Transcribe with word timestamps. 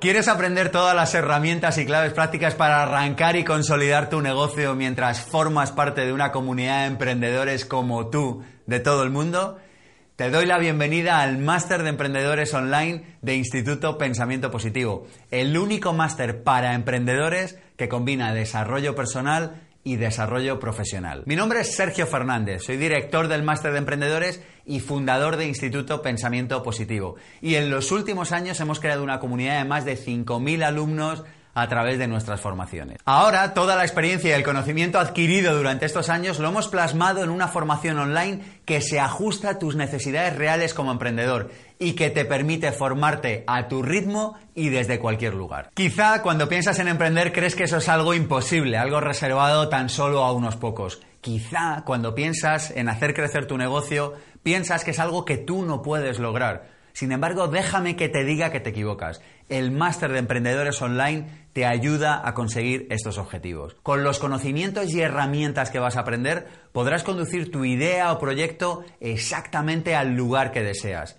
¿Quieres 0.00 0.28
aprender 0.28 0.70
todas 0.70 0.94
las 0.94 1.12
herramientas 1.14 1.76
y 1.76 1.84
claves 1.84 2.12
prácticas 2.12 2.54
para 2.54 2.84
arrancar 2.84 3.34
y 3.34 3.42
consolidar 3.42 4.08
tu 4.08 4.20
negocio 4.20 4.76
mientras 4.76 5.22
formas 5.22 5.72
parte 5.72 6.06
de 6.06 6.12
una 6.12 6.30
comunidad 6.30 6.82
de 6.82 6.86
emprendedores 6.86 7.64
como 7.64 8.06
tú 8.06 8.44
de 8.66 8.78
todo 8.78 9.02
el 9.02 9.10
mundo? 9.10 9.58
Te 10.14 10.30
doy 10.30 10.46
la 10.46 10.58
bienvenida 10.58 11.20
al 11.20 11.38
Máster 11.38 11.82
de 11.82 11.88
Emprendedores 11.88 12.54
Online 12.54 13.16
de 13.22 13.34
Instituto 13.34 13.98
Pensamiento 13.98 14.52
Positivo, 14.52 15.08
el 15.32 15.58
único 15.58 15.92
máster 15.92 16.44
para 16.44 16.74
emprendedores 16.74 17.58
que 17.76 17.88
combina 17.88 18.32
desarrollo 18.32 18.94
personal 18.94 19.62
y 19.82 19.96
desarrollo 19.96 20.60
profesional. 20.60 21.24
Mi 21.26 21.34
nombre 21.34 21.62
es 21.62 21.74
Sergio 21.74 22.06
Fernández, 22.06 22.62
soy 22.64 22.76
director 22.76 23.26
del 23.26 23.42
Máster 23.42 23.72
de 23.72 23.78
Emprendedores 23.78 24.42
y 24.68 24.80
fundador 24.80 25.36
de 25.36 25.46
Instituto 25.46 26.02
Pensamiento 26.02 26.62
Positivo. 26.62 27.16
Y 27.40 27.56
en 27.56 27.70
los 27.70 27.90
últimos 27.90 28.32
años 28.32 28.60
hemos 28.60 28.78
creado 28.78 29.02
una 29.02 29.18
comunidad 29.18 29.58
de 29.58 29.64
más 29.64 29.84
de 29.84 29.96
5.000 29.96 30.62
alumnos 30.62 31.24
a 31.60 31.68
través 31.68 31.98
de 31.98 32.06
nuestras 32.06 32.40
formaciones. 32.40 32.98
Ahora, 33.04 33.54
toda 33.54 33.76
la 33.76 33.84
experiencia 33.84 34.30
y 34.30 34.32
el 34.32 34.44
conocimiento 34.44 34.98
adquirido 34.98 35.56
durante 35.56 35.86
estos 35.86 36.08
años 36.08 36.38
lo 36.38 36.48
hemos 36.48 36.68
plasmado 36.68 37.22
en 37.24 37.30
una 37.30 37.48
formación 37.48 37.98
online 37.98 38.40
que 38.64 38.80
se 38.80 39.00
ajusta 39.00 39.50
a 39.50 39.58
tus 39.58 39.76
necesidades 39.76 40.36
reales 40.36 40.74
como 40.74 40.92
emprendedor 40.92 41.50
y 41.78 41.92
que 41.92 42.10
te 42.10 42.24
permite 42.24 42.72
formarte 42.72 43.44
a 43.46 43.68
tu 43.68 43.82
ritmo 43.82 44.36
y 44.54 44.68
desde 44.68 44.98
cualquier 44.98 45.34
lugar. 45.34 45.70
Quizá 45.74 46.22
cuando 46.22 46.48
piensas 46.48 46.78
en 46.78 46.88
emprender 46.88 47.32
crees 47.32 47.54
que 47.54 47.64
eso 47.64 47.78
es 47.78 47.88
algo 47.88 48.14
imposible, 48.14 48.78
algo 48.78 49.00
reservado 49.00 49.68
tan 49.68 49.88
solo 49.88 50.24
a 50.24 50.32
unos 50.32 50.56
pocos. 50.56 51.00
Quizá 51.20 51.82
cuando 51.84 52.14
piensas 52.14 52.70
en 52.70 52.88
hacer 52.88 53.14
crecer 53.14 53.46
tu 53.46 53.58
negocio 53.58 54.14
piensas 54.42 54.84
que 54.84 54.92
es 54.92 54.98
algo 54.98 55.24
que 55.24 55.36
tú 55.36 55.64
no 55.64 55.82
puedes 55.82 56.18
lograr. 56.18 56.78
Sin 56.92 57.12
embargo, 57.12 57.46
déjame 57.46 57.94
que 57.94 58.08
te 58.08 58.24
diga 58.24 58.50
que 58.50 58.60
te 58.60 58.70
equivocas. 58.70 59.20
El 59.48 59.70
máster 59.70 60.12
de 60.12 60.18
emprendedores 60.18 60.80
online 60.82 61.48
te 61.52 61.64
ayuda 61.64 62.20
a 62.22 62.34
conseguir 62.34 62.86
estos 62.90 63.18
objetivos. 63.18 63.76
Con 63.82 64.04
los 64.04 64.18
conocimientos 64.18 64.92
y 64.92 65.00
herramientas 65.00 65.70
que 65.70 65.78
vas 65.78 65.96
a 65.96 66.00
aprender, 66.00 66.46
podrás 66.72 67.02
conducir 67.02 67.50
tu 67.50 67.64
idea 67.64 68.12
o 68.12 68.18
proyecto 68.18 68.84
exactamente 69.00 69.94
al 69.94 70.14
lugar 70.14 70.52
que 70.52 70.62
deseas. 70.62 71.16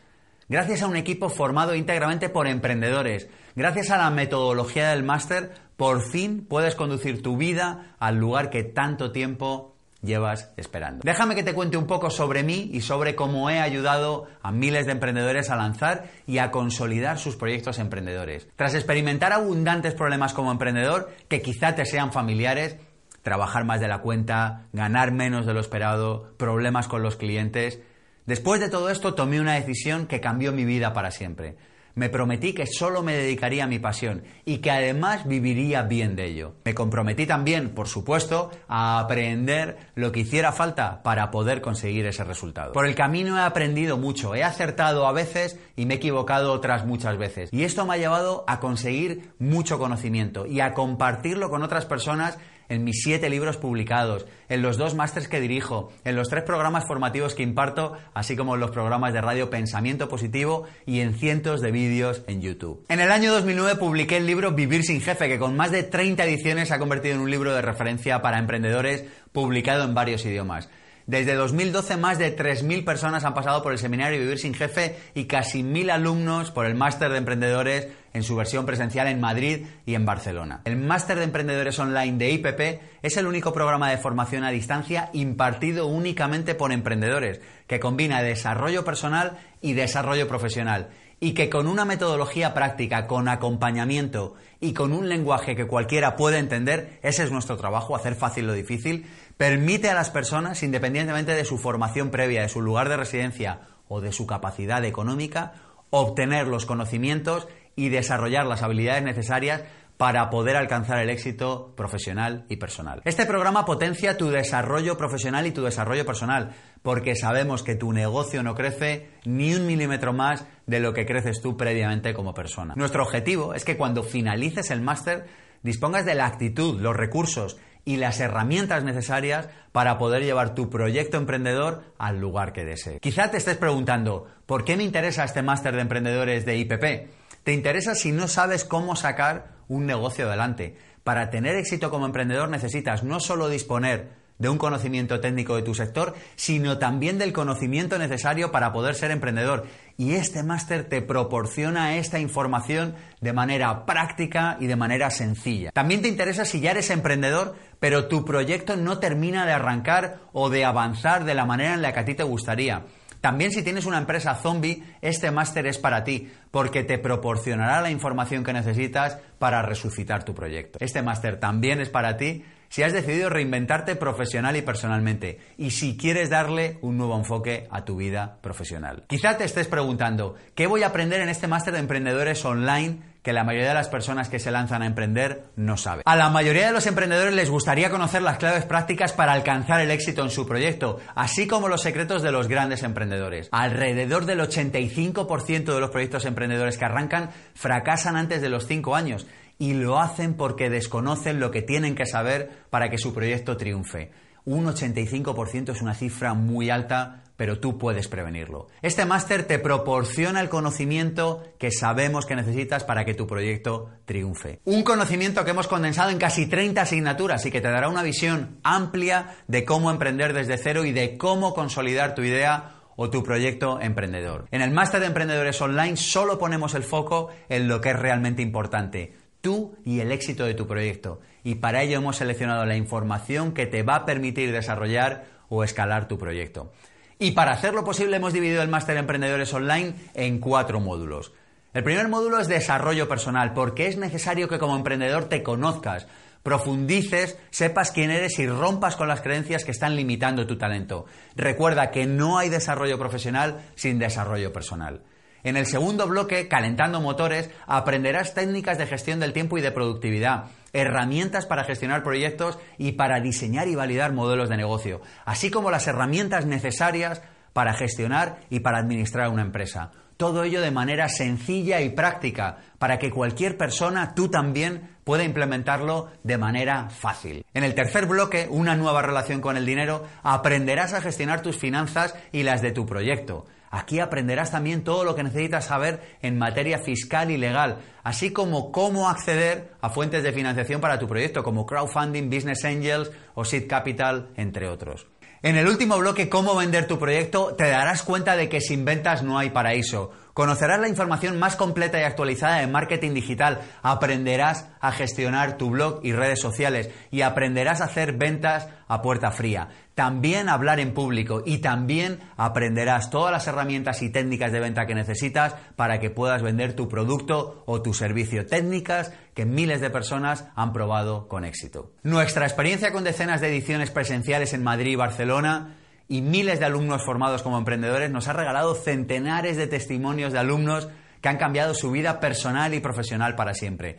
Gracias 0.48 0.82
a 0.82 0.88
un 0.88 0.96
equipo 0.96 1.30
formado 1.30 1.76
íntegramente 1.76 2.30
por 2.30 2.48
emprendedores, 2.48 3.30
gracias 3.56 3.92
a 3.92 3.98
la 3.98 4.10
metodología 4.10 4.90
del 4.90 5.04
máster, 5.04 5.52
por 5.78 6.02
fin 6.02 6.46
puedes 6.48 6.76
conducir 6.76 7.22
tu 7.22 7.38
vida 7.38 7.96
al 8.00 8.18
lugar 8.18 8.50
que 8.50 8.64
tanto 8.64 9.12
tiempo 9.12 9.76
llevas 10.02 10.52
esperando. 10.58 11.02
Déjame 11.04 11.36
que 11.36 11.44
te 11.44 11.54
cuente 11.54 11.78
un 11.78 11.88
poco 11.88 12.10
sobre 12.10 12.44
mí 12.44 12.70
y 12.74 12.82
sobre 12.82 13.16
cómo 13.16 13.50
he 13.50 13.60
ayudado 13.60 14.28
a 14.42 14.52
miles 14.52 14.86
de 14.86 14.94
emprendedores 14.94 15.50
a 15.50 15.56
lanzar 15.56 16.10
y 16.26 16.38
a 16.38 16.52
consolidar 16.52 17.20
sus 17.20 17.36
proyectos 17.36 17.80
emprendedores. 17.80 18.48
Tras 18.56 18.76
experimentar 18.76 19.34
abundantes 19.34 19.94
problemas 19.94 20.34
como 20.34 20.52
emprendedor 20.52 21.12
que 21.28 21.42
quizá 21.42 21.76
te 21.76 21.86
sean 21.86 22.12
familiares, 22.12 22.78
trabajar 23.24 23.66
más 23.66 23.82
de 23.82 23.88
la 23.88 24.00
cuenta, 24.00 24.68
ganar 24.72 25.12
menos 25.12 25.46
de 25.46 25.54
lo 25.54 25.60
esperado, 25.60 26.34
problemas 26.38 26.88
con 26.88 27.04
los 27.04 27.18
clientes, 27.18 27.80
después 28.26 28.62
de 28.62 28.70
todo 28.70 28.90
esto 28.90 29.14
tomé 29.14 29.42
una 29.42 29.56
decisión 29.56 30.08
que 30.08 30.22
cambió 30.22 30.52
mi 30.52 30.66
vida 30.66 30.94
para 30.94 31.12
siempre 31.12 31.58
me 32.00 32.10
prometí 32.10 32.54
que 32.54 32.66
solo 32.66 33.04
me 33.04 33.14
dedicaría 33.14 33.66
a 33.66 33.68
mi 33.68 33.78
pasión 33.78 34.24
y 34.46 34.60
que 34.60 34.72
además 34.72 35.28
viviría 35.28 35.84
bien 35.84 36.16
de 36.16 36.28
ello. 36.28 36.54
Me 36.64 36.74
comprometí 36.74 37.28
también, 37.28 37.72
por 37.72 37.90
supuesto, 37.90 38.52
a 38.70 39.00
aprender 39.00 39.78
lo 39.96 40.14
que 40.14 40.22
hiciera 40.22 40.54
falta 40.54 41.04
para 41.04 41.30
poder 41.30 41.60
conseguir 41.60 42.06
ese 42.06 42.24
resultado. 42.24 42.72
Por 42.72 42.86
el 42.86 42.96
camino 42.96 43.38
he 43.38 43.42
aprendido 43.42 43.98
mucho, 43.98 44.34
he 44.34 44.44
acertado 44.44 45.08
a 45.08 45.12
veces 45.12 45.60
y 45.76 45.86
me 45.86 45.96
he 45.96 45.98
equivocado 45.98 46.54
otras 46.54 46.86
muchas 46.86 47.18
veces. 47.18 47.50
Y 47.52 47.64
esto 47.64 47.86
me 47.86 47.96
ha 47.96 47.98
llevado 47.98 48.46
a 48.48 48.62
conseguir 48.62 49.34
mucho 49.38 49.78
conocimiento 49.78 50.46
y 50.46 50.62
a 50.62 50.74
compartirlo 50.74 51.50
con 51.50 51.64
otras 51.64 51.86
personas 51.86 52.38
en 52.69 52.84
mis 52.84 53.02
siete 53.03 53.30
libros 53.30 53.57
publicados, 53.57 54.25
en 54.47 54.62
los 54.62 54.78
dos 54.78 54.96
másters 54.96 55.28
que 55.28 55.41
dirijo, 55.41 55.91
en 56.06 56.16
los 56.16 56.30
tres 56.30 56.44
programas 56.44 56.85
formativos 56.85 57.35
que 57.35 57.44
imparto, 57.44 57.94
así 58.13 58.35
como 58.35 58.56
en 58.56 58.62
los 58.62 58.72
programas 58.72 59.13
de 59.13 59.22
radio 59.22 59.50
Pensamiento 59.50 60.07
Positivo 60.07 60.66
y 60.85 61.02
en 61.02 61.16
cientos 61.16 61.62
de 61.62 61.72
vídeos 61.72 62.24
en 62.28 62.41
YouTube. 62.41 62.85
En 62.88 63.00
el 63.00 63.12
año 63.12 63.34
2009 63.34 63.75
publiqué 63.75 64.18
el 64.18 64.28
libro 64.28 64.52
Vivir 64.52 64.84
sin 64.84 65.02
jefe, 65.02 65.28
que 65.28 65.40
con 65.40 65.57
más 65.57 65.72
de 65.72 65.84
30 65.84 66.24
ediciones 66.24 66.69
se 66.69 66.75
ha 66.75 66.80
convertido 66.80 67.16
en 67.16 67.22
un 67.22 67.31
libro 67.31 67.53
de 67.53 67.62
referencia 67.62 68.22
para 68.22 68.40
emprendedores 68.40 69.06
publicado 69.31 69.84
en 69.84 69.94
varios 69.94 70.25
idiomas. 70.25 70.69
Desde 71.09 71.34
2012 71.34 71.97
más 71.97 72.20
de 72.20 72.38
3.000 72.38 72.86
personas 72.86 73.24
han 73.24 73.34
pasado 73.34 73.64
por 73.64 73.72
el 73.72 73.80
seminario 73.80 74.20
Vivir 74.20 74.38
sin 74.38 74.53
Jefe 74.53 74.96
y 75.16 75.25
casi 75.25 75.64
1.000 75.64 75.90
alumnos 75.90 76.52
por 76.52 76.68
el 76.68 76.75
máster 76.75 77.09
de 77.09 77.18
emprendedores 77.18 77.88
en 78.14 78.22
su 78.22 78.36
versión 78.36 78.68
presencial 78.68 79.08
en 79.08 79.19
Madrid 79.19 79.66
y 79.88 79.96
en 79.96 80.06
Barcelona. 80.06 80.62
El 80.66 80.78
máster 80.78 81.18
de 81.18 81.24
emprendedores 81.24 81.80
online 81.80 82.19
de 82.19 82.30
IPP 82.30 82.81
es 83.02 83.18
el 83.18 83.25
único 83.25 83.52
programa 83.53 83.90
de 83.90 83.98
formación 83.98 84.44
a 84.44 84.52
distancia 84.52 85.09
impartido 85.14 85.88
únicamente 85.88 86.53
por 86.53 86.72
emprendedores, 86.72 87.42
que 87.66 87.80
combina 87.80 88.22
desarrollo 88.22 88.86
personal 88.86 89.40
y 89.62 89.74
desarrollo 89.74 90.28
profesional 90.28 90.90
y 91.19 91.34
que 91.34 91.50
con 91.50 91.68
una 91.68 91.86
metodología 91.86 92.53
práctica, 92.53 93.08
con 93.08 93.28
acompañamiento 93.28 94.36
y 94.62 94.74
con 94.74 94.94
un 94.94 95.09
lenguaje 95.09 95.56
que 95.56 95.68
cualquiera 95.68 96.16
puede 96.16 96.38
entender, 96.38 97.00
ese 97.02 97.24
es 97.24 97.31
nuestro 97.31 97.58
trabajo, 97.58 97.96
hacer 97.96 98.16
fácil 98.16 98.48
lo 98.48 98.53
difícil, 98.53 99.06
permite 99.40 99.90
a 99.90 99.94
las 99.94 100.10
personas, 100.10 100.64
independientemente 100.64 101.34
de 101.34 101.46
su 101.46 101.58
formación 101.58 102.12
previa, 102.12 102.42
de 102.42 102.50
su 102.50 102.62
lugar 102.62 102.90
de 102.90 102.98
residencia 102.98 103.62
o 103.88 104.02
de 104.02 104.12
su 104.12 104.28
capacidad 104.28 104.84
económica, 104.84 105.54
obtener 105.92 106.46
los 106.46 106.66
conocimientos 106.66 107.48
y 107.78 107.88
desarrollar 107.88 108.46
las 108.46 108.63
habilidades 108.63 109.02
necesarias 109.02 109.63
para 109.96 110.30
poder 110.30 110.58
alcanzar 110.58 111.00
el 111.00 111.10
éxito 111.10 111.74
profesional 111.78 112.46
y 112.50 112.58
personal. 112.58 113.02
Este 113.06 113.25
programa 113.25 113.63
potencia 113.63 114.18
tu 114.18 114.30
desarrollo 114.30 114.98
profesional 114.98 115.48
y 115.48 115.52
tu 115.52 115.63
desarrollo 115.63 116.06
personal, 116.06 116.52
porque 116.81 117.16
sabemos 117.16 117.63
que 117.63 117.75
tu 117.75 117.94
negocio 117.94 118.44
no 118.44 118.56
crece 118.56 119.10
ni 119.24 119.56
un 119.56 119.66
milímetro 119.66 120.12
más 120.12 120.46
de 120.68 120.81
lo 120.81 120.94
que 120.94 121.06
creces 121.06 121.42
tú 121.42 121.56
previamente 121.56 122.13
como 122.13 122.34
persona. 122.34 122.74
Nuestro 122.75 123.04
objetivo 123.04 123.54
es 123.54 123.63
que 123.63 123.78
cuando 123.78 124.04
finalices 124.04 124.69
el 124.69 124.81
máster 124.81 125.28
dispongas 125.63 126.06
de 126.06 126.16
la 126.16 126.25
actitud, 126.25 126.81
los 126.81 126.96
recursos 126.96 127.58
y 127.86 127.98
las 127.98 128.20
herramientas 128.20 128.84
necesarias 128.84 129.50
para 129.72 129.98
poder 129.98 130.24
llevar 130.24 130.56
tu 130.56 130.70
proyecto 130.70 131.18
emprendedor 131.18 131.84
al 131.98 132.20
lugar 132.20 132.54
que 132.54 132.66
desees. 132.66 133.00
Quizá 133.00 133.31
te 133.31 133.38
estés 133.38 133.58
preguntando, 133.58 134.28
¿por 134.46 134.66
qué 134.66 134.78
me 134.78 134.84
interesa 134.84 135.24
este 135.24 135.42
máster 135.42 135.76
de 135.76 135.81
emprendedores 135.81 136.46
de 136.46 136.58
IPP? 136.58 137.10
Te 137.44 137.54
interesa 137.54 137.96
si 137.96 138.12
no 138.12 138.28
sabes 138.28 138.66
cómo 138.66 138.96
sacar 138.96 139.52
un 139.68 139.86
negocio 139.86 140.28
adelante. 140.28 140.78
Para 141.04 141.30
tener 141.30 141.56
éxito 141.56 141.90
como 141.90 142.06
emprendedor 142.06 142.50
necesitas 142.50 143.04
no 143.04 143.20
solo 143.20 143.50
disponer 143.50 144.10
de 144.39 144.50
un 144.50 144.57
conocimiento 144.57 145.19
técnico 145.19 145.56
de 145.56 145.62
tu 145.62 145.75
sector, 145.75 146.15
sino 146.36 146.80
también 146.80 147.18
del 147.19 147.33
conocimiento 147.33 148.00
necesario 148.00 148.51
para 148.51 148.71
poder 148.71 148.95
ser 148.95 149.12
emprendedor. 149.12 149.68
Y 149.97 150.13
este 150.13 150.44
máster 150.44 150.86
te 150.86 151.01
proporciona 151.01 151.97
esta 151.97 152.19
información 152.19 152.95
de 153.19 153.33
manera 153.33 153.86
práctica 153.86 154.57
y 154.59 154.68
de 154.68 154.77
manera 154.77 155.12
sencilla. 155.12 155.71
También 155.71 156.01
te 156.01 156.07
interesa 156.07 156.45
si 156.45 156.62
ya 156.62 156.71
eres 156.71 156.89
emprendedor, 156.89 157.56
pero 157.80 158.07
tu 158.07 158.24
proyecto 158.24 158.77
no 158.77 159.00
termina 159.00 159.45
de 159.45 159.51
arrancar 159.51 160.21
o 160.31 160.50
de 160.50 160.63
avanzar 160.63 161.25
de 161.25 161.36
la 161.36 161.45
manera 161.45 161.74
en 161.74 161.81
la 161.81 161.94
que 161.94 162.00
a 162.00 162.06
ti 162.06 162.15
te 162.15 162.24
gustaría. 162.24 162.86
También 163.19 163.51
si 163.51 163.63
tienes 163.63 163.86
una 163.86 163.97
empresa 163.97 164.36
zombie, 164.36 164.81
este 165.01 165.30
máster 165.31 165.68
es 165.68 165.77
para 165.77 166.06
ti, 166.06 166.31
porque 166.51 166.86
te 166.86 166.97
proporcionará 166.97 167.81
la 167.81 167.91
información 167.91 168.45
que 168.45 168.53
necesitas 168.53 169.18
para 169.38 169.62
resucitar 169.62 170.24
tu 170.24 170.33
proyecto. 170.33 170.80
Este 170.81 171.01
máster 171.01 171.38
también 171.38 171.81
es 171.81 171.89
para 171.89 172.15
ti 172.15 172.45
si 172.69 172.83
has 172.83 172.94
decidido 172.94 173.30
reinventarte 173.30 173.95
profesional 173.95 174.56
y 174.56 174.62
personalmente 174.62 175.39
y 175.57 175.71
si 175.71 175.98
quieres 175.98 176.30
darle 176.30 176.77
un 176.81 176.98
nuevo 176.98 177.18
enfoque 177.18 177.68
a 177.71 177.83
tu 177.86 177.98
vida 177.98 178.38
profesional. 178.42 179.04
Quizá 179.07 179.38
te 179.38 179.44
estés 179.44 179.68
preguntando, 179.68 180.36
¿qué 180.56 180.68
voy 180.68 180.83
a 180.83 180.88
aprender 180.88 181.21
en 181.21 181.30
este 181.30 181.48
máster 181.48 181.74
de 181.74 181.80
emprendedores 181.80 182.45
online 182.45 183.00
que 183.21 183.33
la 183.33 183.44
mayoría 183.44 183.69
de 183.69 183.74
las 183.74 183.89
personas 183.89 184.30
que 184.30 184.39
se 184.39 184.51
lanzan 184.51 184.81
a 184.81 184.86
emprender 184.86 185.45
no 185.56 185.75
saben. 185.75 186.04
A 186.06 186.16
la 186.16 186.30
mayoría 186.30 186.68
de 186.68 186.71
los 186.71 186.88
emprendedores 186.88 187.33
les 187.33 187.50
gustaría 187.50 187.89
conocer 187.89 188.21
las 188.21 188.38
claves 188.38 188.66
prácticas 188.66 189.12
para 189.13 189.33
alcanzar 189.33 189.81
el 189.81 189.92
éxito 189.92 190.24
en 190.24 190.30
su 190.30 190.48
proyecto, 190.48 191.00
así 191.15 191.45
como 191.45 191.68
los 191.68 191.81
secretos 191.81 192.22
de 192.22 192.31
los 192.31 192.48
grandes 192.48 192.83
emprendedores. 192.83 193.50
Alrededor 193.51 194.25
del 194.25 194.39
85% 194.39 195.74
de 195.74 195.80
los 195.80 195.89
proyectos 195.89 196.25
emprendedores 196.25 196.77
que 196.77 196.86
arrancan 196.86 197.31
fracasan 197.56 198.15
antes 198.15 198.42
de 198.42 198.50
los 198.50 198.68
5 198.68 198.95
años 198.95 199.27
y 199.60 199.74
lo 199.74 200.00
hacen 200.00 200.34
porque 200.34 200.70
desconocen 200.70 201.40
lo 201.40 201.52
que 201.52 201.62
tienen 201.62 201.94
que 201.94 202.06
saber 202.06 202.50
para 202.70 202.90
que 202.90 202.98
su 202.98 203.14
proyecto 203.14 203.58
triunfe. 203.58 204.12
Un 204.46 204.66
85% 204.66 205.74
es 205.74 205.82
una 205.82 205.94
cifra 205.94 206.34
muy 206.34 206.70
alta, 206.70 207.24
pero 207.36 207.60
tú 207.60 207.78
puedes 207.78 208.08
prevenirlo. 208.08 208.68
Este 208.82 209.06
máster 209.06 209.44
te 209.44 209.60
proporciona 209.60 210.40
el 210.40 210.50
conocimiento 210.50 211.44
que 211.60 211.72
sabemos 211.72 212.26
que 212.26 212.38
necesitas 212.38 212.86
para 212.86 213.04
que 213.04 213.14
tu 213.14 213.28
proyecto 213.28 213.90
triunfe. 214.06 214.62
Un 214.64 214.84
conocimiento 214.84 215.44
que 215.44 215.52
hemos 215.52 215.68
condensado 215.68 216.10
en 216.10 216.18
casi 216.18 216.48
30 216.48 216.82
asignaturas 216.82 217.46
y 217.46 217.52
que 217.52 217.62
te 217.62 217.70
dará 217.70 217.90
una 217.90 218.02
visión 218.02 218.60
amplia 218.64 219.36
de 219.48 219.66
cómo 219.66 219.92
emprender 219.92 220.34
desde 220.34 220.58
cero 220.58 220.86
y 220.86 220.94
de 220.94 221.18
cómo 221.18 221.54
consolidar 221.54 222.16
tu 222.16 222.24
idea 222.24 222.80
o 222.96 223.10
tu 223.10 223.24
proyecto 223.24 223.80
emprendedor. 223.80 224.48
En 224.52 224.62
el 224.62 224.72
máster 224.72 225.00
de 225.00 225.08
emprendedores 225.08 225.62
online 225.62 225.96
solo 225.96 226.38
ponemos 226.38 226.76
el 226.76 226.84
foco 226.84 227.30
en 227.48 227.70
lo 227.70 227.80
que 227.80 227.92
es 227.92 227.96
realmente 228.00 228.42
importante, 228.42 229.14
tú 229.41 229.75
y 229.86 230.00
el 230.00 230.12
éxito 230.12 230.45
de 230.45 230.53
tu 230.53 230.68
proyecto. 230.68 231.19
Y 231.44 231.56
para 231.56 231.81
ello 231.83 231.97
hemos 231.97 232.18
seleccionado 232.18 232.65
la 232.65 232.75
información 232.75 233.53
que 233.53 233.65
te 233.65 233.83
va 233.83 233.95
a 233.95 234.06
permitir 234.06 234.51
desarrollar 234.51 235.25
o 235.50 235.63
escalar 235.63 236.07
tu 236.07 236.18
proyecto. 236.18 236.71
Y 237.18 237.31
para 237.31 237.51
hacerlo 237.51 237.83
posible 237.83 238.18
hemos 238.18 238.33
dividido 238.33 238.62
el 238.62 238.69
máster 238.69 238.97
Emprendedores 238.97 239.53
Online 239.53 239.94
en 240.13 240.39
cuatro 240.39 240.80
módulos. 240.80 241.33
El 241.74 241.83
primer 241.83 242.07
módulo 242.07 242.39
es 242.39 242.47
desarrollo 242.47 243.07
personal, 243.07 243.53
porque 243.53 243.88
es 243.88 243.97
necesario 243.97 244.47
que 244.47 244.57
como 244.57 244.75
emprendedor 244.75 245.25
te 245.25 245.44
conozcas, 245.44 246.07
profundices, 246.44 247.38
sepas 247.51 247.91
quién 247.91 248.09
eres 248.09 248.39
y 248.39 248.47
rompas 248.47 248.95
con 248.95 249.07
las 249.07 249.21
creencias 249.21 249.65
que 249.65 249.71
están 249.71 249.95
limitando 249.95 250.47
tu 250.47 250.57
talento. 250.57 251.06
Recuerda 251.36 251.91
que 251.91 252.07
no 252.07 252.39
hay 252.39 252.50
desarrollo 252.50 252.97
profesional 252.97 253.62
sin 253.75 254.00
desarrollo 254.00 254.51
personal. 254.51 255.01
En 255.44 255.57
el 255.57 255.65
segundo 255.65 256.07
bloque, 256.07 256.47
calentando 256.47 257.01
motores, 257.01 257.50
aprenderás 257.65 258.33
técnicas 258.33 258.77
de 258.77 258.88
gestión 258.88 259.19
del 259.19 259.33
tiempo 259.33 259.57
y 259.57 259.62
de 259.62 259.71
productividad, 259.71 260.45
herramientas 260.74 261.45
para 261.45 261.63
gestionar 261.63 262.03
proyectos 262.03 262.59
y 262.77 262.94
para 262.94 263.19
diseñar 263.19 263.68
y 263.68 263.75
validar 263.75 264.13
modelos 264.13 264.50
de 264.50 264.57
negocio, 264.57 265.01
así 265.25 265.50
como 265.50 265.71
las 265.71 265.88
herramientas 265.88 266.45
necesarias 266.45 267.21
para 267.53 267.74
gestionar 267.74 268.39
y 268.50 268.59
para 268.59 268.80
administrar 268.80 269.30
una 269.30 269.41
empresa. 269.41 269.91
Todo 270.18 270.44
ello 270.44 270.59
de 270.59 270.71
manera 270.71 271.07
sencilla 271.07 271.80
y 271.80 271.91
práctica, 271.91 272.57
para 272.77 273.00
que 273.00 273.09
cualquier 273.09 273.57
persona, 273.57 274.13
tú 274.15 274.30
también, 274.30 274.97
pueda 275.06 275.24
implementarlo 275.24 276.12
de 276.24 276.38
manera 276.38 276.89
fácil. 276.89 277.45
En 277.53 277.63
el 277.63 277.74
tercer 277.74 278.06
bloque, 278.06 278.45
una 278.50 278.75
nueva 278.75 279.01
relación 279.01 279.39
con 279.39 279.56
el 279.56 279.65
dinero, 279.65 280.06
aprenderás 280.21 280.94
a 280.94 281.01
gestionar 281.01 281.41
tus 281.41 281.57
finanzas 281.57 282.15
y 282.33 282.44
las 282.44 282.62
de 282.62 282.74
tu 282.74 282.86
proyecto. 282.86 283.45
Aquí 283.69 284.00
aprenderás 284.00 284.51
también 284.51 284.83
todo 284.83 285.04
lo 285.04 285.16
que 285.16 285.24
necesitas 285.24 285.66
saber 285.66 286.18
en 286.21 286.38
materia 286.38 286.80
fiscal 286.80 287.31
y 287.31 287.38
legal, 287.38 287.80
así 288.04 288.31
como 288.31 288.71
cómo 288.71 289.10
acceder 289.10 289.74
a 289.81 289.89
fuentes 289.89 290.24
de 290.24 290.33
financiación 290.33 290.81
para 290.81 291.00
tu 291.00 291.07
proyecto, 291.07 291.44
como 291.44 291.66
crowdfunding, 291.66 292.30
business 292.30 292.66
angels 292.66 293.12
o 293.36 293.45
seed 293.45 293.68
capital, 293.68 294.30
entre 294.36 294.68
otros. 294.68 295.07
En 295.42 295.56
el 295.56 295.68
último 295.68 295.98
bloque, 295.98 296.27
cómo 296.27 296.54
vender 296.54 296.86
tu 296.86 297.00
proyecto, 297.00 297.56
te 297.56 297.69
darás 297.69 298.04
cuenta 298.04 298.36
de 298.36 298.50
que 298.50 298.60
sin 298.60 298.83
ventas 298.83 299.24
no 299.24 299.38
hay 299.38 299.51
paraíso. 299.51 300.12
Conocerás 300.39 300.80
la 300.80 300.88
información 300.88 301.38
más 301.38 301.57
completa 301.57 302.00
y 302.00 302.03
actualizada 302.03 302.62
de 302.62 302.68
marketing 302.68 303.13
digital, 303.13 303.59
aprenderás 303.81 304.69
a 304.80 304.94
gestionar 304.94 305.57
tu 305.57 305.69
blog 305.69 306.00
y 306.01 306.13
redes 306.13 306.39
sociales 306.39 306.89
y 307.12 307.24
aprenderás 307.24 307.81
a 307.81 307.86
hacer 307.86 308.13
ventas 308.13 308.69
a 308.88 309.01
puerta 309.01 309.31
fría. 309.31 309.68
También 309.95 310.47
hablar 310.47 310.80
en 310.80 310.94
público 310.94 311.44
y 311.45 311.57
también 311.57 312.21
aprenderás 312.38 313.09
todas 313.09 313.33
las 313.33 313.47
herramientas 313.47 314.01
y 314.01 314.12
técnicas 314.12 314.53
de 314.53 314.62
venta 314.62 314.86
que 314.86 314.95
necesitas 314.95 315.56
para 315.75 316.00
que 316.00 316.09
puedas 316.09 316.41
vender 316.41 316.74
tu 316.74 316.88
producto 316.88 317.63
o 317.65 317.81
tu 317.81 317.94
servicio. 317.94 318.45
Técnicas 318.45 319.12
que 319.33 319.44
miles 319.44 319.81
de 319.81 319.89
personas 319.89 320.45
han 320.56 320.71
probado 320.71 321.27
con 321.27 321.44
éxito. 321.44 321.91
Nuestra 322.03 322.45
experiencia 322.45 322.94
con 322.94 323.03
decenas 323.03 323.41
de 323.41 323.50
ediciones 323.50 323.91
presenciales 323.91 324.53
en 324.53 324.63
Madrid 324.63 324.91
y 324.91 324.95
Barcelona 324.95 325.75
y 326.10 326.22
miles 326.22 326.60
de 326.60 326.66
alumnos 326.66 327.06
formados 327.06 327.44
como 327.44 327.60
emprendedores 327.60 328.10
nos 328.10 328.28
ha 328.28 328.34
regalado 328.34 328.74
centenares 328.74 329.56
de 329.56 329.68
testimonios 329.68 330.34
de 330.34 330.40
alumnos 330.40 330.90
que 331.22 331.30
han 331.30 331.38
cambiado 331.38 331.76
su 331.76 331.92
vida 331.92 332.20
personal 332.20 332.74
y 332.74 332.80
profesional 332.80 333.36
para 333.36 333.54
siempre. 333.54 333.98